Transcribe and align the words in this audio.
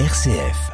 RCF. 0.00 0.72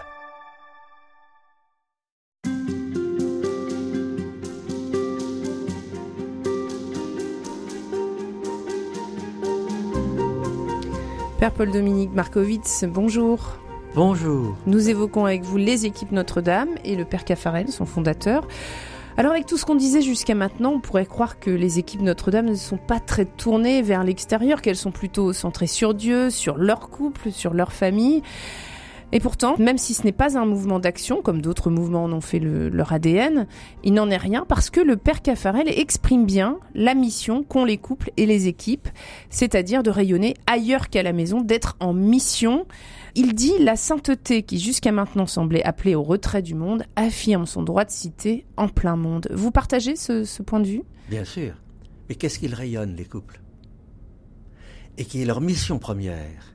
Père 11.38 11.52
Paul-Dominique 11.52 12.14
Markovitz, 12.14 12.84
bonjour. 12.88 13.58
Bonjour. 13.94 14.56
Nous 14.66 14.88
évoquons 14.88 15.26
avec 15.26 15.42
vous 15.42 15.58
les 15.58 15.84
équipes 15.84 16.12
Notre-Dame 16.12 16.70
et 16.86 16.96
le 16.96 17.04
Père 17.04 17.26
Caffarel, 17.26 17.68
son 17.68 17.84
fondateur. 17.84 18.48
Alors 19.18 19.32
avec 19.32 19.44
tout 19.44 19.58
ce 19.58 19.66
qu'on 19.66 19.74
disait 19.74 20.00
jusqu'à 20.00 20.34
maintenant, 20.34 20.72
on 20.72 20.80
pourrait 20.80 21.04
croire 21.04 21.38
que 21.38 21.50
les 21.50 21.78
équipes 21.78 22.00
Notre-Dame 22.00 22.46
ne 22.46 22.54
sont 22.54 22.78
pas 22.78 23.00
très 23.00 23.26
tournées 23.26 23.82
vers 23.82 24.02
l'extérieur, 24.02 24.62
qu'elles 24.62 24.76
sont 24.76 24.92
plutôt 24.92 25.34
centrées 25.34 25.66
sur 25.66 25.92
Dieu, 25.92 26.30
sur 26.30 26.56
leur 26.56 26.88
couple, 26.88 27.30
sur 27.30 27.52
leur 27.52 27.70
famille. 27.70 28.22
Et 29.12 29.18
pourtant, 29.20 29.56
même 29.58 29.76
si 29.78 29.92
ce 29.94 30.04
n'est 30.04 30.12
pas 30.12 30.38
un 30.38 30.46
mouvement 30.46 30.78
d'action, 30.78 31.20
comme 31.20 31.42
d'autres 31.42 31.68
mouvements 31.70 32.04
en 32.04 32.12
ont 32.12 32.20
fait 32.20 32.38
le- 32.38 32.68
leur 32.68 32.92
ADN, 32.92 33.46
il 33.82 33.92
n'en 33.94 34.08
est 34.08 34.16
rien 34.16 34.44
parce 34.48 34.70
que 34.70 34.80
le 34.80 34.96
Père 34.96 35.20
Caffarel 35.22 35.68
exprime 35.68 36.26
bien 36.26 36.58
la 36.74 36.94
mission 36.94 37.42
qu'ont 37.42 37.64
les 37.64 37.76
couples 37.76 38.10
et 38.16 38.26
les 38.26 38.46
équipes, 38.46 38.88
c'est-à-dire 39.28 39.82
de 39.82 39.90
rayonner 39.90 40.34
ailleurs 40.46 40.88
qu'à 40.90 41.02
la 41.02 41.12
maison, 41.12 41.40
d'être 41.40 41.76
en 41.80 41.92
mission. 41.92 42.66
Il 43.16 43.34
dit 43.34 43.52
la 43.58 43.74
sainteté 43.74 44.44
qui 44.44 44.60
jusqu'à 44.60 44.92
maintenant 44.92 45.26
semblait 45.26 45.64
appelée 45.64 45.96
au 45.96 46.02
retrait 46.04 46.42
du 46.42 46.54
monde 46.54 46.84
affirme 46.94 47.46
son 47.46 47.62
droit 47.64 47.84
de 47.84 47.90
cité 47.90 48.46
en 48.56 48.68
plein 48.68 48.94
monde. 48.94 49.26
Vous 49.32 49.50
partagez 49.50 49.96
ce, 49.96 50.22
ce 50.22 50.42
point 50.44 50.60
de 50.60 50.66
vue? 50.68 50.82
Bien 51.08 51.24
sûr. 51.24 51.54
Mais 52.08 52.14
qu'est-ce 52.14 52.38
qu'ils 52.38 52.54
rayonnent, 52.54 52.94
les 52.94 53.04
couples? 53.04 53.40
Et 54.98 55.04
qui 55.04 55.22
est 55.22 55.24
leur 55.24 55.40
mission 55.40 55.78
première? 55.80 56.54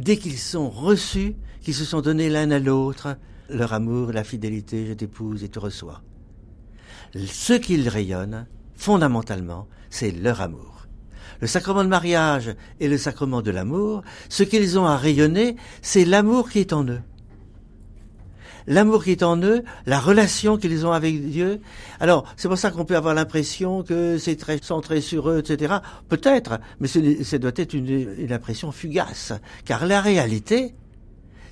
Dès 0.00 0.16
qu'ils 0.16 0.38
sont 0.38 0.68
reçus, 0.68 1.34
qu'ils 1.62 1.74
se 1.74 1.84
sont 1.84 2.00
donnés 2.00 2.28
l'un 2.28 2.50
à 2.50 2.58
l'autre, 2.58 3.16
leur 3.48 3.72
amour, 3.72 4.12
la 4.12 4.24
fidélité, 4.24 4.86
je 4.86 4.92
t'épouse 4.92 5.44
et 5.44 5.48
te 5.48 5.58
reçois. 5.58 6.02
Ce 7.14 7.52
qu'ils 7.52 7.88
rayonnent, 7.88 8.46
fondamentalement, 8.74 9.68
c'est 9.90 10.10
leur 10.10 10.40
amour. 10.40 10.86
Le 11.40 11.46
sacrement 11.46 11.84
de 11.84 11.88
mariage 11.88 12.54
et 12.80 12.88
le 12.88 12.98
sacrement 12.98 13.42
de 13.42 13.50
l'amour, 13.50 14.02
ce 14.28 14.42
qu'ils 14.42 14.78
ont 14.78 14.86
à 14.86 14.96
rayonner, 14.96 15.56
c'est 15.82 16.04
l'amour 16.04 16.50
qui 16.50 16.60
est 16.60 16.72
en 16.72 16.84
eux. 16.84 17.02
L'amour 18.66 19.04
qui 19.04 19.12
est 19.12 19.22
en 19.22 19.40
eux, 19.42 19.62
la 19.86 20.00
relation 20.00 20.56
qu'ils 20.56 20.86
ont 20.86 20.92
avec 20.92 21.28
Dieu. 21.28 21.60
Alors, 22.00 22.24
c'est 22.36 22.48
pour 22.48 22.58
ça 22.58 22.70
qu'on 22.70 22.84
peut 22.84 22.96
avoir 22.96 23.14
l'impression 23.14 23.82
que 23.82 24.18
c'est 24.18 24.36
très 24.36 24.58
centré 24.62 25.00
sur 25.00 25.30
eux, 25.30 25.38
etc. 25.38 25.76
Peut-être, 26.08 26.58
mais 26.80 26.88
ça 26.88 27.38
doit 27.38 27.52
être 27.56 27.74
une, 27.74 28.16
impression 28.30 28.72
fugace. 28.72 29.32
Car 29.64 29.86
la 29.86 30.00
réalité, 30.00 30.74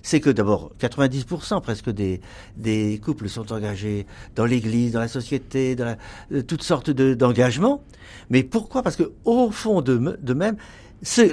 c'est 0.02 0.20
que 0.20 0.28
d'abord, 0.30 0.72
90% 0.80 1.62
presque 1.62 1.90
des, 1.90 3.00
couples 3.02 3.28
sont 3.28 3.52
engagés 3.52 4.06
dans 4.34 4.44
l'Église, 4.44 4.92
dans 4.92 5.00
la 5.00 5.08
société, 5.08 5.76
dans 5.76 5.96
euh, 6.32 6.42
toutes 6.42 6.62
sortes 6.62 6.90
de- 6.90 7.14
d'engagements. 7.14 7.82
Mais 8.28 8.42
pourquoi? 8.42 8.82
Parce 8.82 8.96
que 8.96 9.12
au 9.24 9.50
fond 9.50 9.80
de, 9.80 9.96
me- 9.96 10.18
de 10.20 10.34
même, 10.34 10.56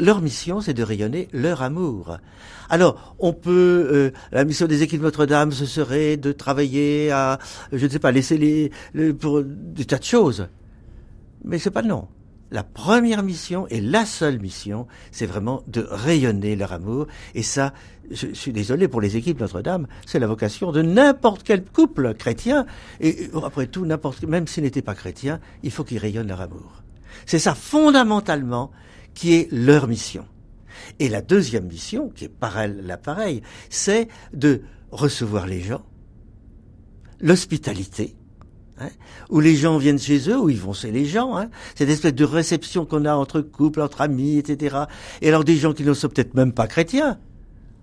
leur 0.02 0.22
mission, 0.22 0.62
c'est 0.62 0.74
de 0.74 0.84
rayonner 0.84 1.28
leur 1.34 1.62
amour. 1.62 2.18
Alors, 2.70 3.16
on 3.20 3.34
peut, 3.34 3.90
euh, 3.92 4.12
la 4.32 4.44
mission 4.46 4.68
des 4.68 4.84
équipes 4.84 5.02
Notre-Dame, 5.02 5.52
ce 5.52 5.66
serait 5.66 6.18
de 6.18 6.32
travailler 6.32 7.12
à, 7.12 7.40
je 7.72 7.86
ne 7.86 7.90
sais 7.92 8.00
pas, 8.00 8.12
laisser 8.12 8.38
les, 8.38 8.72
les- 8.94 9.14
pour 9.14 9.42
des 9.44 9.86
tas 9.86 9.98
de 9.98 10.04
choses. 10.04 10.48
Mais 11.44 11.58
c'est 11.58 11.72
pas 11.72 11.82
non. 11.82 12.08
La 12.52 12.64
première 12.64 13.24
mission 13.24 13.66
et 13.70 13.80
la 13.80 14.06
seule 14.06 14.40
mission, 14.40 14.86
c'est 15.12 15.26
vraiment 15.26 15.64
de 15.68 15.88
rayonner 15.90 16.56
leur 16.58 16.74
amour. 16.74 17.08
Et 17.34 17.44
ça, 17.44 17.74
je, 18.10 18.28
je 18.28 18.34
suis 18.34 18.52
désolé 18.52 18.90
pour 18.90 19.00
les 19.00 19.16
équipes 19.16 19.40
Notre-Dame, 19.40 19.88
c'est 20.06 20.20
la 20.20 20.28
vocation 20.28 20.72
de 20.74 20.82
n'importe 20.82 21.44
quel 21.44 21.64
couple 21.64 22.14
chrétien. 22.14 22.66
Et 23.00 23.30
euh, 23.34 23.40
après 23.46 23.68
tout, 23.68 23.86
n'importe, 23.86 24.24
même 24.24 24.48
s'il 24.48 24.64
n'était 24.64 24.82
pas 24.82 24.96
chrétien, 24.96 25.40
il 25.64 25.72
faut 25.72 25.86
qu'ils 25.86 25.98
rayonnent 26.00 26.28
leur 26.28 26.42
amour. 26.42 26.84
C'est 27.26 27.40
ça 27.40 27.56
fondamentalement 27.56 28.72
qui 29.14 29.34
est 29.34 29.52
leur 29.52 29.88
mission. 29.88 30.26
Et 31.00 31.10
la 31.10 31.22
deuxième 31.22 31.66
mission, 31.66 32.10
qui 32.10 32.26
est 32.26 32.30
pareil, 32.30 32.76
la 32.84 32.98
pareille, 32.98 33.42
c'est 33.70 34.08
de 34.34 34.62
recevoir 34.92 35.48
les 35.48 35.62
gens, 35.62 35.84
l'hospitalité, 37.20 38.16
hein, 38.80 38.90
où 39.30 39.40
les 39.40 39.56
gens 39.56 39.78
viennent 39.78 40.00
chez 40.00 40.30
eux, 40.30 40.40
où 40.40 40.50
ils 40.50 40.60
vont 40.60 40.74
chez 40.74 40.92
les 40.92 41.06
gens, 41.06 41.38
hein, 41.38 41.50
cette 41.76 41.90
espèce 41.90 42.14
de 42.14 42.26
réception 42.26 42.86
qu'on 42.86 43.06
a 43.06 43.14
entre 43.14 43.42
couples, 43.42 43.82
entre 43.82 44.02
amis, 44.02 44.38
etc. 44.38 44.78
Et 45.22 45.30
alors 45.30 45.44
des 45.44 45.56
gens 45.56 45.74
qui 45.74 45.84
ne 45.84 45.94
sont 45.94 46.10
peut-être 46.10 46.34
même 46.34 46.54
pas 46.54 46.68
chrétiens, 46.68 47.20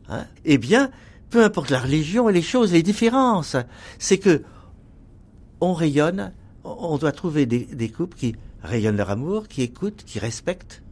hein, 0.09 0.27
eh 0.45 0.59
bien, 0.59 0.91
peu 1.31 1.45
importe 1.45 1.71
la 1.71 1.81
religion 1.81 2.29
et 2.29 2.33
les 2.33 2.43
choses, 2.43 2.73
les 2.73 2.83
différences, 2.83 3.57
c'est 3.99 4.19
que 4.19 4.43
on 5.61 5.73
rayonne, 5.73 6.33
on 6.63 6.99
doit 6.99 7.13
trouver 7.13 7.47
des 7.47 7.89
couples 7.89 8.17
qui 8.17 8.37
rayonnent 8.63 8.97
leur 8.97 9.11
amour, 9.11 9.49
qui 9.49 9.63
écoutent, 9.63 10.05
qui 10.05 10.19
respectent. 10.19 10.83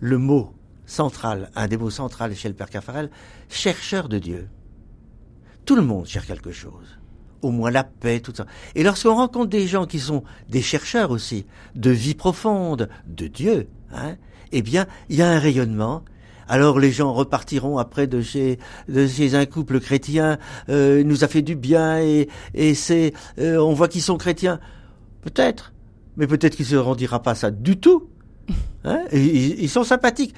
Le 0.00 0.18
mot 0.18 0.54
central, 0.86 1.50
un 1.54 1.68
des 1.68 1.76
mots 1.76 1.90
centrales 1.90 2.34
chez 2.34 2.48
le 2.48 2.54
Père 2.54 2.70
Caffarel, 2.70 3.10
chercheur 3.48 4.08
de 4.08 4.18
Dieu. 4.18 4.48
Tout 5.64 5.76
le 5.76 5.82
monde 5.82 6.06
cherche 6.06 6.26
quelque 6.26 6.52
chose. 6.52 6.98
Au 7.42 7.50
moins 7.50 7.70
la 7.70 7.84
paix, 7.84 8.20
tout 8.20 8.32
ça. 8.34 8.46
Et 8.74 8.82
lorsqu'on 8.82 9.14
rencontre 9.14 9.50
des 9.50 9.66
gens 9.66 9.86
qui 9.86 10.00
sont 10.00 10.24
des 10.48 10.62
chercheurs 10.62 11.10
aussi, 11.10 11.46
de 11.76 11.90
vie 11.90 12.14
profonde, 12.14 12.88
de 13.06 13.26
Dieu, 13.28 13.68
hein, 13.92 14.16
eh 14.50 14.62
bien, 14.62 14.86
il 15.08 15.16
y 15.16 15.22
a 15.22 15.30
un 15.30 15.38
rayonnement. 15.38 16.02
Alors 16.48 16.80
les 16.80 16.90
gens 16.90 17.12
repartiront 17.12 17.76
après 17.78 18.06
de 18.06 18.22
chez, 18.22 18.58
un 19.34 19.46
couple 19.46 19.80
chrétien, 19.80 20.38
euh, 20.70 21.00
il 21.02 21.06
nous 21.06 21.22
a 21.22 21.28
fait 21.28 21.42
du 21.42 21.54
bien 21.54 22.00
et, 22.00 22.28
c'est, 22.74 23.12
euh, 23.38 23.58
on 23.58 23.74
voit 23.74 23.88
qu'ils 23.88 24.02
sont 24.02 24.16
chrétiens. 24.16 24.58
Peut-être, 25.20 25.74
mais 26.16 26.26
peut-être 26.26 26.56
qu'ils 26.56 26.66
se 26.66 26.76
rendira 26.76 27.20
pas 27.22 27.34
ça 27.34 27.50
du 27.50 27.78
tout. 27.78 28.07
Hein 28.84 29.04
ils, 29.12 29.68
sont 29.68 29.84
sympathiques. 29.84 30.34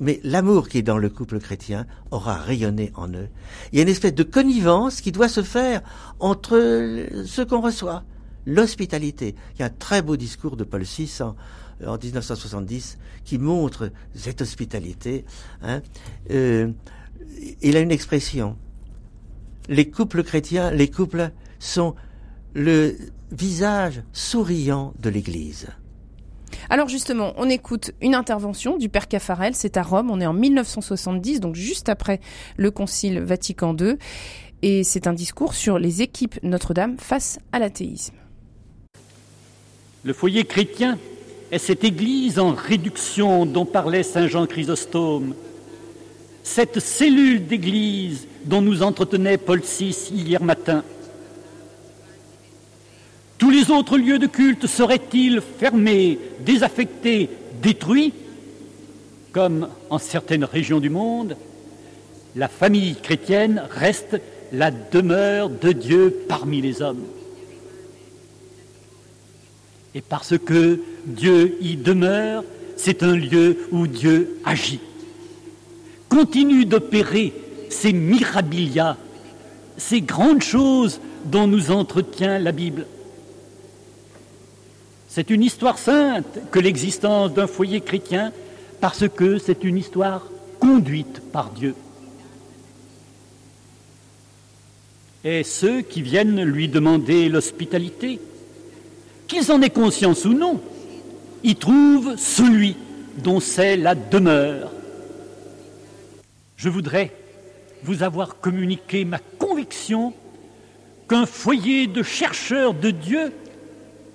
Mais 0.00 0.20
l'amour 0.24 0.68
qui 0.68 0.78
est 0.78 0.82
dans 0.82 0.98
le 0.98 1.08
couple 1.08 1.38
chrétien 1.38 1.86
aura 2.10 2.36
rayonné 2.36 2.92
en 2.94 3.08
eux. 3.08 3.28
Il 3.72 3.76
y 3.76 3.80
a 3.80 3.82
une 3.82 3.88
espèce 3.88 4.14
de 4.14 4.22
connivence 4.22 5.00
qui 5.00 5.12
doit 5.12 5.28
se 5.28 5.42
faire 5.42 5.82
entre 6.20 7.04
ceux 7.26 7.44
qu'on 7.44 7.60
reçoit. 7.60 8.04
L'hospitalité. 8.46 9.34
Il 9.54 9.60
y 9.60 9.62
a 9.62 9.66
un 9.66 9.70
très 9.70 10.02
beau 10.02 10.16
discours 10.16 10.56
de 10.56 10.64
Paul 10.64 10.82
VI 10.82 11.10
en, 11.22 11.34
en 11.86 11.96
1970 11.96 12.98
qui 13.24 13.38
montre 13.38 13.90
cette 14.14 14.42
hospitalité. 14.42 15.24
Hein. 15.62 15.80
Euh, 16.30 16.70
il 17.62 17.76
a 17.76 17.80
une 17.80 17.90
expression. 17.90 18.56
Les 19.68 19.90
couples 19.90 20.24
chrétiens, 20.24 20.70
les 20.70 20.90
couples 20.90 21.30
sont 21.58 21.94
le 22.54 22.96
visage 23.32 24.02
souriant 24.12 24.92
de 24.98 25.08
l'Église. 25.08 25.68
Alors 26.70 26.88
justement, 26.88 27.34
on 27.36 27.48
écoute 27.48 27.92
une 28.00 28.14
intervention 28.14 28.76
du 28.76 28.88
Père 28.88 29.08
Caffarel, 29.08 29.54
c'est 29.54 29.76
à 29.76 29.82
Rome, 29.82 30.10
on 30.10 30.20
est 30.20 30.26
en 30.26 30.32
1970, 30.32 31.40
donc 31.40 31.54
juste 31.54 31.88
après 31.88 32.20
le 32.56 32.70
Concile 32.70 33.20
Vatican 33.20 33.76
II, 33.76 33.96
et 34.62 34.82
c'est 34.82 35.06
un 35.06 35.12
discours 35.12 35.54
sur 35.54 35.78
les 35.78 36.02
équipes 36.02 36.38
Notre-Dame 36.42 36.96
face 36.98 37.38
à 37.52 37.58
l'athéisme. 37.58 38.14
Le 40.04 40.12
foyer 40.12 40.44
chrétien 40.44 40.98
est 41.50 41.58
cette 41.58 41.84
église 41.84 42.38
en 42.38 42.52
réduction 42.52 43.46
dont 43.46 43.66
parlait 43.66 44.02
Saint 44.02 44.26
Jean 44.26 44.46
Chrysostome, 44.46 45.34
cette 46.42 46.80
cellule 46.80 47.46
d'église 47.46 48.26
dont 48.44 48.60
nous 48.60 48.82
entretenait 48.82 49.38
Paul 49.38 49.60
VI 49.60 49.94
hier 50.12 50.42
matin. 50.42 50.84
Tous 53.38 53.50
les 53.50 53.70
autres 53.70 53.98
lieux 53.98 54.18
de 54.18 54.26
culte 54.26 54.66
seraient-ils 54.66 55.40
fermés, 55.58 56.18
désaffectés, 56.40 57.28
détruits? 57.62 58.12
Comme 59.32 59.68
en 59.90 59.98
certaines 59.98 60.44
régions 60.44 60.80
du 60.80 60.90
monde, 60.90 61.36
la 62.36 62.48
famille 62.48 62.94
chrétienne 62.96 63.62
reste 63.70 64.20
la 64.52 64.70
demeure 64.70 65.50
de 65.50 65.72
Dieu 65.72 66.14
parmi 66.28 66.60
les 66.60 66.82
hommes. 66.82 67.04
Et 69.94 70.00
parce 70.00 70.38
que 70.38 70.80
Dieu 71.06 71.56
y 71.60 71.76
demeure, 71.76 72.44
c'est 72.76 73.02
un 73.02 73.16
lieu 73.16 73.68
où 73.70 73.86
Dieu 73.86 74.38
agit. 74.44 74.80
Continue 76.08 76.64
d'opérer 76.64 77.32
ces 77.70 77.92
mirabilia, 77.92 78.96
ces 79.76 80.00
grandes 80.00 80.42
choses 80.42 81.00
dont 81.24 81.46
nous 81.46 81.70
entretient 81.70 82.38
la 82.38 82.52
Bible. 82.52 82.86
C'est 85.14 85.30
une 85.30 85.44
histoire 85.44 85.78
sainte 85.78 86.40
que 86.50 86.58
l'existence 86.58 87.32
d'un 87.32 87.46
foyer 87.46 87.80
chrétien, 87.80 88.32
parce 88.80 89.08
que 89.08 89.38
c'est 89.38 89.62
une 89.62 89.78
histoire 89.78 90.26
conduite 90.58 91.22
par 91.30 91.50
Dieu. 91.50 91.76
Et 95.22 95.44
ceux 95.44 95.82
qui 95.82 96.02
viennent 96.02 96.42
lui 96.42 96.66
demander 96.66 97.28
l'hospitalité, 97.28 98.18
qu'ils 99.28 99.52
en 99.52 99.62
aient 99.62 99.70
conscience 99.70 100.24
ou 100.24 100.34
non, 100.34 100.60
y 101.44 101.54
trouvent 101.54 102.16
celui 102.16 102.76
dont 103.18 103.38
c'est 103.38 103.76
la 103.76 103.94
demeure. 103.94 104.72
Je 106.56 106.68
voudrais 106.68 107.12
vous 107.84 108.02
avoir 108.02 108.40
communiqué 108.40 109.04
ma 109.04 109.20
conviction 109.38 110.12
qu'un 111.08 111.24
foyer 111.24 111.86
de 111.86 112.02
chercheurs 112.02 112.74
de 112.74 112.90
Dieu 112.90 113.32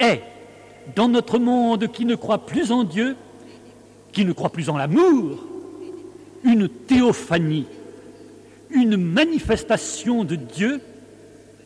est, 0.02 0.24
dans 0.96 1.08
notre 1.08 1.40
monde 1.40 1.92
qui 1.92 2.06
ne 2.06 2.16
croit 2.16 2.46
plus 2.46 2.72
en 2.72 2.84
Dieu, 2.84 3.16
qui 4.12 4.26
ne 4.26 4.34
croit 4.34 4.52
plus 4.52 4.70
en 4.70 4.78
l'amour, 4.78 5.44
une 6.44 6.70
théophanie, 6.70 7.68
une 8.72 8.98
manifestation 8.98 10.24
de 10.24 10.36
Dieu, 10.36 10.82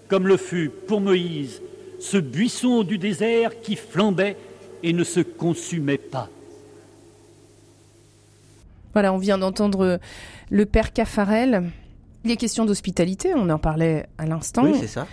comme 0.08 0.28
le 0.28 0.38
fut 0.38 0.70
pour 0.88 1.02
Moïse 1.02 1.62
ce 2.04 2.18
buisson 2.18 2.84
du 2.84 2.98
désert 2.98 3.62
qui 3.62 3.78
flambait 3.78 4.36
et 4.84 4.92
ne 4.92 5.06
se 5.06 5.22
consumait 5.22 5.98
pas. 5.98 6.30
Voilà, 8.92 9.14
on 9.14 9.18
vient 9.18 9.38
d'entendre 9.38 10.00
le 10.52 10.66
père 10.66 10.92
Caffarel. 10.92 11.64
Il 12.26 12.32
est 12.32 12.38
question 12.38 12.64
d'hospitalité, 12.64 13.34
on 13.36 13.50
en 13.50 13.60
parlait 13.60 14.08
à 14.18 14.26
l'instant. 14.26 14.64
Oui, 14.64 14.78
c'est 14.80 14.88
ça. 14.88 15.08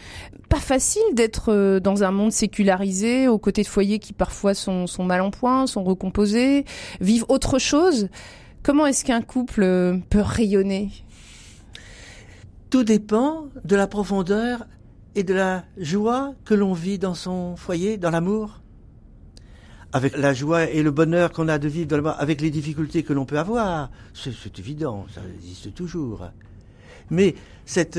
Pas 0.49 0.61
facile 0.61 1.03
d'être 1.15 1.53
euh, 1.53 1.81
dans 1.81 2.05
un 2.05 2.12
monde 2.12 2.31
sécularisé, 2.31 3.27
aux 3.27 3.39
côtés 3.39 3.62
de 3.62 3.67
foyers 3.67 3.99
qui 3.99 4.12
parfois 4.12 4.55
sont, 4.55 4.87
sont 4.87 5.03
mal 5.03 5.21
en 5.21 5.33
point, 5.33 5.67
sont 5.67 5.83
recomposés, 5.83 6.65
vivent 7.01 7.25
autre 7.29 7.59
chose. 7.59 8.09
Comment 8.62 8.87
est-ce 8.87 9.05
qu'un 9.05 9.23
couple 9.23 9.62
euh, 9.65 9.99
peut 10.09 10.21
rayonner? 10.21 10.91
Tout 12.71 12.85
dépend 12.85 13.47
de 13.65 13.75
la 13.75 13.89
profondeur 13.89 14.67
et 15.17 15.25
de 15.25 15.35
la 15.35 15.65
joie 15.79 16.35
que 16.45 16.55
l'on 16.55 16.75
vit 16.75 17.01
dans 17.01 17.15
son 17.15 17.57
foyer, 17.57 17.97
dans 17.97 18.11
l'amour. 18.11 18.61
Avec 19.93 20.17
la 20.17 20.33
joie 20.33 20.71
et 20.71 20.85
le 20.85 20.93
bonheur 20.93 21.33
qu'on 21.33 21.49
a 21.49 21.59
de 21.59 21.67
vivre 21.67 21.89
dans 21.89 21.97
l'amour, 21.97 22.15
avec 22.21 22.41
les 22.41 22.51
difficultés 22.51 23.03
que 23.03 23.12
l'on 23.12 23.25
peut 23.25 23.41
avoir, 23.41 23.91
c'est 24.15 24.57
évident, 24.61 25.07
ça 25.12 25.21
existe 25.35 25.75
toujours. 25.75 26.31
Mais 27.11 27.35
cette 27.67 27.99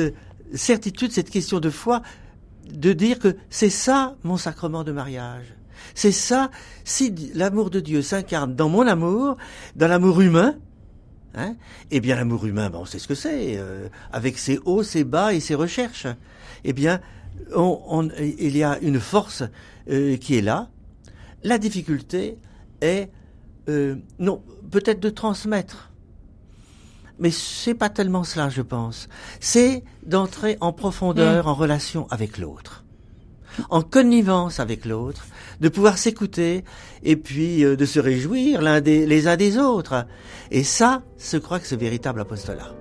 certitude, 0.54 1.12
cette 1.12 1.30
question 1.30 1.60
de 1.60 1.70
foi, 1.70 2.02
de 2.72 2.94
dire 2.94 3.20
que 3.20 3.36
c'est 3.50 3.70
ça 3.70 4.16
mon 4.24 4.38
sacrement 4.38 4.84
de 4.84 4.92
mariage. 4.92 5.54
C'est 5.96 6.12
ça, 6.12 6.52
si 6.84 7.14
l'amour 7.34 7.70
de 7.70 7.80
Dieu 7.80 8.02
s'incarne 8.02 8.56
dans 8.56 8.70
mon 8.70 8.86
amour, 8.88 9.38
dans 9.76 9.88
l'amour 9.88 10.22
humain, 10.22 10.56
hein, 11.34 11.56
eh 11.90 12.00
bien 12.00 12.16
l'amour 12.16 12.46
humain, 12.46 12.70
ben, 12.70 12.80
on 12.80 12.86
sait 12.86 13.00
ce 13.00 13.08
que 13.08 13.16
c'est, 13.16 13.58
euh, 13.58 13.88
avec 14.12 14.38
ses 14.38 14.60
hauts, 14.66 14.84
ses 14.84 15.04
bas 15.04 15.34
et 15.34 15.40
ses 15.40 15.56
recherches 15.56 16.08
eh 16.64 16.74
bien, 16.74 17.00
il 18.20 18.58
y 18.58 18.64
a 18.64 18.78
une 18.80 19.00
force 19.00 19.44
euh, 19.90 20.18
qui 20.18 20.38
est 20.38 20.42
là. 20.42 20.70
La 21.44 21.58
difficulté 21.58 22.38
est, 22.82 23.10
euh, 23.70 23.96
non, 24.20 24.44
peut-être 24.70 25.00
de 25.00 25.10
transmettre. 25.10 25.91
Mais 27.22 27.32
c'est 27.32 27.76
pas 27.76 27.90
tellement 27.90 28.24
cela, 28.24 28.50
je 28.50 28.64
pense. 28.64 29.08
C'est 29.40 29.84
d'entrer 30.04 30.58
en 30.60 30.74
profondeur, 30.74 31.46
mm. 31.46 31.50
en 31.50 31.54
relation 31.54 32.08
avec 32.10 32.40
l'autre, 32.40 32.84
en 33.70 33.84
connivence 33.84 34.60
avec 34.60 34.86
l'autre, 34.86 35.28
de 35.62 35.70
pouvoir 35.70 36.00
s'écouter 36.00 36.66
et 37.04 37.16
puis 37.16 37.64
euh, 37.64 37.78
de 37.78 37.86
se 37.86 38.00
réjouir 38.00 38.62
l'un 38.62 38.82
des 38.82 39.06
les 39.06 39.28
uns 39.28 39.38
des 39.38 39.60
autres. 39.60 40.08
Et 40.50 40.64
ça, 40.64 41.04
je 41.20 41.38
crois 41.38 41.60
que 41.60 41.68
c'est 41.68 41.78
véritable 41.78 42.20
apostolat. 42.22 42.81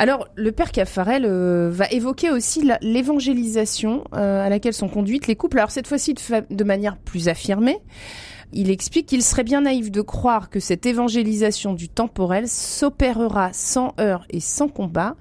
Alors, 0.00 0.28
le 0.34 0.50
père 0.50 0.72
Caffarel 0.72 1.26
euh, 1.26 1.68
va 1.70 1.86
évoquer 1.90 2.30
aussi 2.30 2.66
l'évangélisation 2.80 4.04
euh, 4.14 4.42
à 4.42 4.48
laquelle 4.48 4.72
sont 4.72 4.88
conduites 4.88 5.26
les 5.26 5.36
couples. 5.36 5.58
Alors 5.58 5.70
cette 5.70 5.86
fois-ci 5.86 6.14
de, 6.14 6.64
manière 6.64 6.96
plus 6.96 7.28
affirmée. 7.28 7.76
Il 8.52 8.70
explique 8.70 9.06
qu'il 9.06 9.22
serait 9.22 9.44
bien 9.44 9.62
naïf 9.62 9.90
de 9.90 10.00
croire 10.00 10.50
que 10.50 10.60
cette 10.60 10.86
évangélisation 10.86 11.72
du 11.72 11.88
temporel 11.88 12.48
s'opérera 12.48 13.52
sans 13.52 13.94
heurts 14.00 14.26
et 14.30 14.40
sans 14.40 14.68
combat 14.68 15.16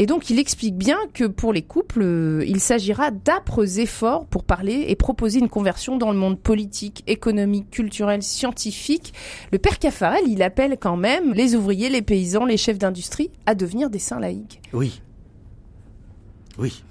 et 0.00 0.06
donc 0.06 0.30
il 0.30 0.38
explique 0.38 0.76
bien 0.76 0.96
que 1.12 1.24
pour 1.24 1.52
les 1.52 1.62
couples, 1.62 2.02
euh, 2.02 2.44
il 2.46 2.60
s'agira 2.60 3.10
d'âpres 3.10 3.80
efforts 3.80 4.26
pour 4.26 4.44
parler 4.44 4.84
et 4.86 4.94
proposer 4.94 5.40
une 5.40 5.48
conversion 5.48 5.96
dans 5.96 6.12
le 6.12 6.16
monde 6.16 6.38
politique, 6.38 7.02
économique, 7.08 7.68
culturel, 7.68 8.22
scientifique. 8.22 9.12
Le 9.50 9.58
père 9.58 9.80
Caffarel, 9.80 10.22
il 10.28 10.40
appelle 10.44 10.76
quand 10.80 10.96
même 10.96 11.34
les 11.34 11.56
ouvriers, 11.56 11.88
les 11.88 12.00
paysans, 12.00 12.44
les 12.44 12.56
chefs 12.56 12.78
d'industrie 12.78 13.32
à 13.44 13.56
devenir 13.56 13.90
des 13.90 13.98
saints 13.98 14.20
laïcs. 14.20 14.60
Oui. 14.72 15.02
Oui. 16.58 16.84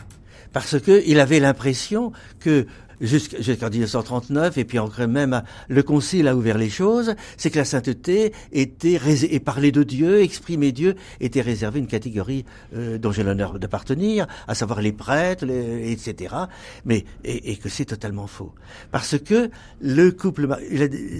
Parce 0.52 0.78
que 0.78 1.02
il 1.08 1.22
avait 1.22 1.40
l'impression 1.40 2.12
que 2.42 2.68
jusqu'en 3.02 3.70
1939, 3.70 4.58
et 4.58 4.66
puis 4.66 4.80
encore 4.80 5.08
même 5.08 5.44
le 5.68 5.84
Concile 5.84 6.28
a 6.28 6.36
ouvert 6.36 6.58
les 6.58 6.70
choses, 6.70 7.16
c'est 7.38 7.50
que 7.50 7.58
la 7.58 7.66
sainteté 7.66 8.34
était 8.52 9.00
et 9.30 9.40
parler 9.40 9.72
de 9.72 9.84
Dieu, 9.84 10.22
exprimer 10.22 10.72
Dieu, 10.72 10.96
était 11.20 11.42
réservé 11.42 11.80
une 11.80 11.88
catégorie 11.88 12.46
euh, 12.76 12.98
dont 12.98 13.12
j'ai 13.12 13.24
l'honneur 13.24 13.60
d'appartenir, 13.60 14.28
à 14.48 14.56
savoir 14.56 14.82
les 14.82 14.92
prêtres, 14.92 15.46
etc. 15.46 16.36
Mais 16.86 17.06
et, 17.24 17.58
que 17.58 17.70
c'est 17.70 17.86
totalement 17.86 18.28
faux, 18.28 18.54
parce 18.92 19.18
que 19.18 19.50
le 19.82 20.12
couple, 20.12 20.48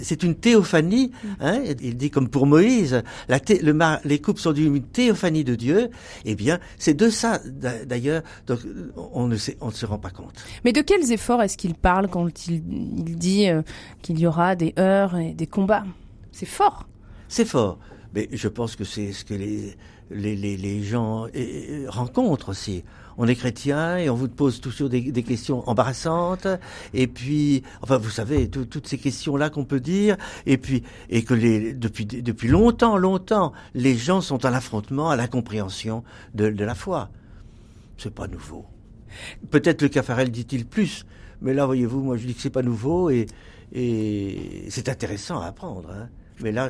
c'est 0.02 0.22
une 0.22 0.34
théophanie. 0.34 1.12
Hein, 1.40 1.62
il 1.80 1.96
dit 1.96 2.10
comme 2.10 2.28
pour 2.28 2.46
Moïse, 2.46 3.02
la 3.28 3.38
le, 3.48 3.78
les 4.04 4.18
couples 4.20 4.40
sont 4.40 4.52
d'une 4.52 4.82
théophanie 4.82 5.44
de 5.44 5.54
Dieu. 5.54 5.90
Eh 6.24 6.34
bien, 6.34 6.58
c'est 6.78 6.94
de 6.94 7.08
ça 7.08 7.40
d'ailleurs. 7.86 8.22
Donc 8.46 8.60
on 8.96 9.26
ne 9.26 9.36
sait, 9.36 9.56
on 9.60 9.68
ne 9.68 9.72
se 9.72 9.86
rend 9.86 9.98
pas 9.98 10.10
compte. 10.10 10.34
Mais 10.64 10.72
de 10.72 10.82
quels 10.82 11.12
efforts 11.12 11.42
est-ce 11.42 11.56
qu'il 11.56 11.67
il 11.68 11.74
parle 11.74 12.08
quand 12.08 12.46
il, 12.48 12.62
dit 13.16 13.48
euh, 13.48 13.62
qu'il 14.02 14.18
y 14.18 14.26
aura 14.26 14.56
des 14.56 14.74
heures 14.78 15.16
et 15.16 15.34
des 15.34 15.46
combats. 15.46 15.84
C'est 16.32 16.46
fort. 16.46 16.88
C'est 17.28 17.44
fort. 17.44 17.78
Mais 18.14 18.28
je 18.32 18.48
pense 18.48 18.74
que 18.74 18.84
c'est 18.84 19.12
ce 19.12 19.24
que 19.24 19.34
les, 20.10 20.82
gens 20.82 21.26
rencontrent 21.88 22.48
aussi. 22.48 22.84
On 23.18 23.26
est 23.26 23.34
chrétien 23.34 23.98
et 23.98 24.08
on 24.08 24.14
vous 24.14 24.28
pose 24.28 24.60
toujours 24.60 24.88
des, 24.88 25.12
questions 25.22 25.68
embarrassantes. 25.68 26.46
Et 26.94 27.06
puis, 27.06 27.62
enfin, 27.82 27.98
vous 27.98 28.08
savez, 28.08 28.48
toutes 28.48 28.86
ces 28.86 28.96
questions-là 28.96 29.50
qu'on 29.50 29.64
peut 29.64 29.80
dire. 29.80 30.16
Et 30.46 30.56
puis, 30.56 30.84
et 31.10 31.22
que 31.22 31.34
depuis, 31.74 32.06
depuis 32.06 32.48
longtemps, 32.48 32.96
longtemps, 32.96 33.52
les 33.74 33.96
gens 33.96 34.22
sont 34.22 34.44
à 34.46 34.50
l'affrontement, 34.50 35.10
à 35.10 35.16
la 35.16 35.28
compréhension 35.28 36.02
de, 36.34 36.48
de 36.48 36.64
la 36.64 36.74
foi. 36.74 37.10
C'est 37.98 38.14
pas 38.14 38.28
nouveau. 38.28 38.64
Peut-être 39.50 39.82
le 39.82 39.88
Caffarel 39.88 40.30
dit-il 40.30 40.64
plus, 40.64 41.04
mais 41.40 41.54
là, 41.54 41.66
voyez-vous, 41.66 42.02
moi 42.02 42.16
je 42.16 42.26
dis 42.26 42.34
que 42.34 42.40
c'est 42.40 42.50
pas 42.50 42.62
nouveau 42.62 43.10
et, 43.10 43.26
et 43.72 44.66
c'est 44.70 44.88
intéressant 44.88 45.40
à 45.40 45.46
apprendre. 45.46 45.90
Hein. 45.90 46.08
Mais 46.40 46.52
là, 46.52 46.68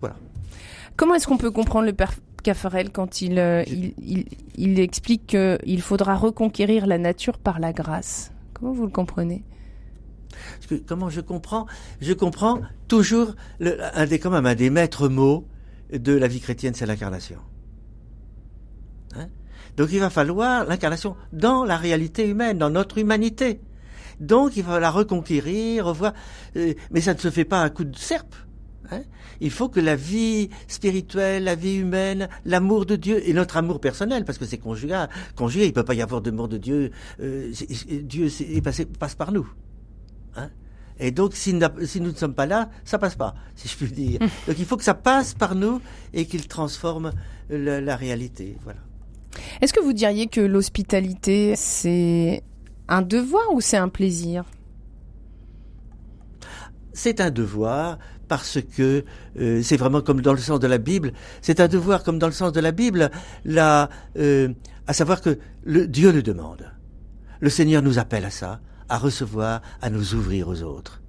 voilà. 0.00 0.16
Comment 0.96 1.14
est-ce 1.14 1.26
qu'on 1.26 1.38
peut 1.38 1.50
comprendre 1.50 1.86
le 1.86 1.92
père 1.92 2.12
Caffarel 2.42 2.90
quand 2.90 3.22
il, 3.22 3.38
euh, 3.38 3.62
il, 3.66 3.94
il, 3.98 4.24
il, 4.56 4.80
explique 4.80 5.26
qu'il 5.28 5.82
faudra 5.82 6.16
reconquérir 6.16 6.86
la 6.86 6.98
nature 6.98 7.38
par 7.38 7.60
la 7.60 7.72
grâce? 7.72 8.32
Comment 8.52 8.72
vous 8.72 8.84
le 8.84 8.90
comprenez? 8.90 9.44
Que, 10.68 10.74
Comment 10.74 11.08
je 11.08 11.20
comprends? 11.20 11.66
Je 12.00 12.12
comprends 12.12 12.60
toujours 12.88 13.34
le, 13.60 13.78
un 13.96 14.06
des 14.06 14.18
quand 14.18 14.30
même 14.30 14.46
un 14.46 14.54
des 14.54 14.70
maîtres 14.70 15.08
mots 15.08 15.46
de 15.92 16.12
la 16.12 16.26
vie 16.26 16.40
chrétienne, 16.40 16.74
c'est 16.74 16.86
l'incarnation. 16.86 17.38
Hein? 19.16 19.28
Donc 19.76 19.90
il 19.92 20.00
va 20.00 20.10
falloir 20.10 20.64
l'incarnation 20.66 21.16
dans 21.32 21.64
la 21.64 21.76
réalité 21.76 22.28
humaine, 22.28 22.58
dans 22.58 22.70
notre 22.70 22.98
humanité. 22.98 23.60
Donc 24.22 24.56
il 24.56 24.62
va 24.62 24.78
la 24.78 24.90
reconquérir, 24.90 25.86
revoir. 25.86 26.14
Euh, 26.56 26.74
mais 26.92 27.00
ça 27.00 27.12
ne 27.12 27.18
se 27.18 27.30
fait 27.30 27.44
pas 27.44 27.62
à 27.62 27.70
coup 27.70 27.84
de 27.84 27.96
serpe. 27.96 28.34
Hein. 28.90 29.02
il 29.40 29.50
faut 29.50 29.68
que 29.68 29.80
la 29.80 29.96
vie 29.96 30.50
spirituelle, 30.66 31.44
la 31.44 31.54
vie 31.54 31.76
humaine, 31.76 32.28
l'amour 32.44 32.84
de 32.84 32.96
Dieu 32.96 33.26
et 33.26 33.32
notre 33.32 33.56
amour 33.56 33.80
personnel, 33.80 34.24
parce 34.24 34.38
que 34.38 34.44
c'est 34.44 34.58
conjugal, 34.58 35.08
conjugué, 35.36 35.66
il 35.66 35.72
peut 35.72 35.84
pas 35.84 35.94
y 35.94 36.02
avoir 36.02 36.20
d'amour 36.20 36.48
de 36.48 36.58
Dieu. 36.58 36.90
Euh, 37.20 37.52
Dieu 38.02 38.28
passe 38.98 39.14
par 39.14 39.32
nous. 39.32 39.48
Hein. 40.36 40.50
et 40.98 41.10
donc, 41.10 41.34
si, 41.34 41.58
si, 41.84 42.00
nous 42.00 42.10
ne 42.10 42.16
sommes 42.16 42.34
pas 42.34 42.46
là, 42.46 42.70
ça 42.84 42.98
passe 42.98 43.16
pas, 43.16 43.34
si 43.54 43.68
je 43.68 43.76
puis 43.76 43.92
dire. 43.92 44.20
Donc, 44.46 44.56
il 44.58 44.64
faut 44.64 44.76
que 44.76 44.84
ça 44.84 44.94
passe 44.94 45.34
par 45.34 45.54
nous 45.54 45.80
et 46.12 46.24
qu'il 46.26 46.48
transforme 46.48 47.12
la, 47.50 47.80
la 47.80 47.96
réalité. 47.96 48.56
Voilà. 48.64 48.80
Est-ce 49.60 49.72
que 49.72 49.80
vous 49.80 49.92
diriez 49.92 50.26
que 50.26 50.40
l'hospitalité, 50.40 51.54
c'est 51.56 52.42
un 52.92 53.02
devoir 53.02 53.52
ou 53.54 53.60
c'est 53.60 53.78
un 53.78 53.88
plaisir? 53.88 54.44
C'est 56.92 57.20
un 57.22 57.30
devoir 57.30 57.98
parce 58.28 58.58
que 58.60 59.04
euh, 59.40 59.62
c'est 59.62 59.78
vraiment 59.78 60.02
comme 60.02 60.20
dans 60.20 60.32
le 60.32 60.38
sens 60.38 60.60
de 60.60 60.66
la 60.66 60.76
Bible. 60.76 61.12
C'est 61.40 61.60
un 61.60 61.68
devoir 61.68 62.04
comme 62.04 62.18
dans 62.18 62.26
le 62.26 62.34
sens 62.34 62.52
de 62.52 62.60
la 62.60 62.70
Bible, 62.70 63.10
euh, 63.48 64.48
à 64.86 64.92
savoir 64.92 65.22
que 65.22 65.38
Dieu 65.66 66.12
le 66.12 66.22
demande. 66.22 66.70
Le 67.40 67.48
Seigneur 67.48 67.82
nous 67.82 67.98
appelle 67.98 68.26
à 68.26 68.30
ça, 68.30 68.60
à 68.90 68.98
recevoir, 68.98 69.62
à 69.80 69.88
nous 69.88 70.14
ouvrir 70.14 70.48
aux 70.48 70.62
autres. 70.62 71.00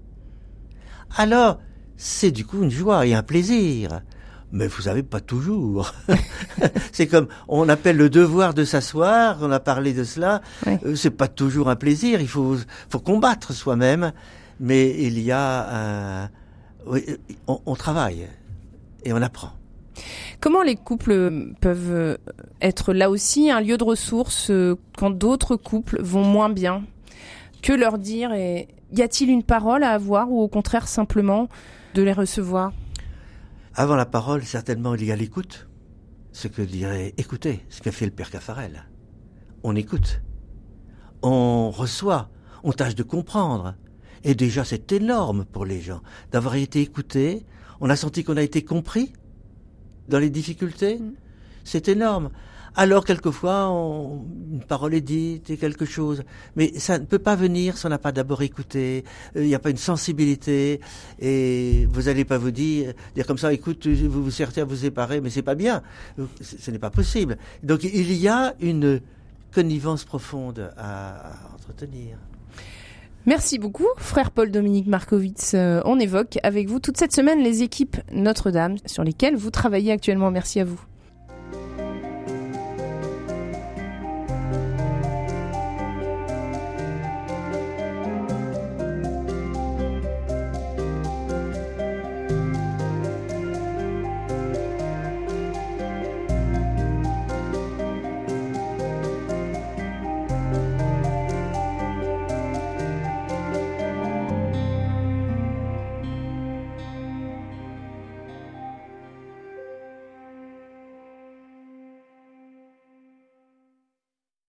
Alors, 1.18 1.60
c'est 1.98 2.32
du 2.32 2.46
coup 2.46 2.64
une 2.64 2.72
joie 2.72 3.06
et 3.06 3.14
un 3.14 3.24
plaisir. 3.24 4.02
Mais 4.54 4.68
vous 4.68 4.84
savez, 4.84 5.02
pas 5.02 5.20
toujours. 5.20 5.96
c'est 6.92 7.08
comme 7.08 7.28
on 7.48 7.68
appelle 7.70 7.98
le 7.98 8.12
devoir 8.12 8.54
de 8.54 8.64
s'asseoir. 8.64 9.40
On 9.42 9.52
a 9.52 9.60
parlé 9.60 9.94
de 9.94 10.04
cela. 10.04 10.42
Euh, 10.68 10.96
c'est 10.96 11.10
pas 11.10 11.28
toujours 11.28 11.70
un 11.70 11.76
plaisir. 11.76 12.22
Il 12.22 12.28
faut, 12.28 12.56
faut 12.88 13.00
combattre 13.00 13.52
soi-même. 13.52 14.14
Mais 14.60 14.92
il 14.92 15.20
y 15.20 15.32
a 15.32 16.24
un, 16.24 16.30
oui, 16.86 17.04
on, 17.48 17.60
on 17.66 17.76
travaille 17.76 18.28
et 19.04 19.12
on 19.12 19.22
apprend. 19.24 19.54
Comment 20.40 20.62
les 20.62 20.76
couples 20.76 21.52
peuvent 21.60 22.20
être 22.62 22.94
là 22.94 23.10
aussi 23.10 23.50
un 23.50 23.60
lieu 23.60 23.78
de 23.78 23.84
ressources 23.84 24.52
euh, 24.52 24.76
quand 24.98 25.10
d'autres 25.10 25.56
couples 25.56 26.00
vont 26.00 26.24
moins 26.24 26.50
bien? 26.50 26.84
Que 27.64 27.74
leur 27.74 27.98
dire 27.98 28.34
et 28.34 28.68
y 28.92 29.02
a-t-il 29.02 29.32
une 29.32 29.44
parole 29.44 29.84
à 29.84 29.92
avoir 29.92 30.32
ou 30.32 30.42
au 30.42 30.48
contraire 30.48 30.88
simplement 30.88 31.50
de 31.96 32.04
les 32.04 32.14
recevoir? 32.14 32.72
Avant 33.76 33.96
la 33.96 34.06
parole, 34.06 34.44
certainement, 34.44 34.96
il 34.96 35.06
y 35.06 35.12
a 35.12 35.16
l'écoute. 35.16 35.68
Ce 36.32 36.48
que 36.48 36.62
dirait 36.62 37.14
écouter, 37.18 37.66
ce 37.70 37.82
qu'a 37.82 37.92
fait 37.92 38.06
le 38.06 38.12
père 38.12 38.30
Caffarel. 38.30 38.86
On 39.64 39.76
écoute. 39.76 40.22
On 41.22 41.72
reçoit. 41.72 42.30
On 42.64 42.72
tâche 42.72 42.96
de 42.96 43.04
comprendre. 43.04 43.76
Et 44.24 44.36
déjà, 44.36 44.64
c'est 44.64 44.92
énorme 44.92 45.46
pour 45.46 45.66
les 45.66 45.82
gens 45.82 46.02
d'avoir 46.32 46.56
été 46.56 46.82
écoutés. 46.82 47.46
On 47.82 47.90
a 47.90 47.96
senti 47.96 48.24
qu'on 48.24 48.38
a 48.38 48.42
été 48.42 48.64
compris 48.64 49.14
dans 50.08 50.20
les 50.20 50.30
difficultés. 50.30 51.00
Mm. 51.00 51.14
C'est 51.64 51.88
énorme. 51.88 52.30
Alors, 52.76 53.06
quelquefois, 53.06 53.70
on, 53.70 54.26
une 54.52 54.64
parole 54.64 54.96
est 54.96 55.02
dite 55.02 55.50
et 55.50 55.58
quelque 55.58 55.86
chose. 55.86 56.24
Mais 56.56 56.78
ça 56.80 56.98
ne 56.98 57.06
peut 57.06 57.20
pas 57.20 57.36
venir 57.36 57.78
si 57.78 57.86
on 57.86 57.90
n'a 57.90 58.00
pas 58.00 58.12
d'abord 58.12 58.42
écouté. 58.42 59.04
Euh, 59.36 59.44
il 59.44 59.48
n'y 59.48 59.56
a 59.56 59.60
pas 59.60 59.70
une 59.70 59.78
sensibilité. 59.78 60.80
Et 61.20 61.88
vous 61.92 62.04
n'allez 62.04 62.26
pas 62.26 62.38
vous 62.38 62.52
dire, 62.52 62.94
dire 63.16 63.28
comme 63.28 63.38
ça, 63.38 63.54
écoute, 63.54 63.88
vous 63.88 64.24
vous 64.24 64.42
à 64.42 64.64
vous 64.64 64.76
séparer, 64.76 65.22
mais 65.22 65.30
c'est 65.30 65.44
pas 65.44 65.56
bien. 65.56 65.84
Ce 66.42 66.72
n'est 66.72 66.80
pas 66.80 66.90
possible. 66.90 67.38
Donc, 67.62 67.84
il 67.84 68.14
y 68.14 68.28
a 68.28 68.56
une 68.60 69.02
connivence 69.54 70.04
profonde 70.04 70.72
à, 70.78 71.34
entretenir. 71.54 72.18
Merci 73.26 73.58
beaucoup, 73.58 73.88
frère 73.98 74.32
Paul-Dominique 74.32 74.88
Markovitz. 74.88 75.54
Euh, 75.54 75.82
on 75.86 75.98
évoque 75.98 76.40
avec 76.44 76.68
vous 76.68 76.80
toute 76.80 76.98
cette 76.98 77.14
semaine 77.14 77.40
les 77.42 77.64
équipes 77.64 77.96
Notre-Dame 78.12 78.76
sur 78.86 79.04
lesquelles 79.04 79.38
vous 79.38 79.50
travaillez 79.50 79.94
actuellement. 79.94 80.30
Merci 80.30 80.60
à 80.60 80.66
vous. 80.66 80.82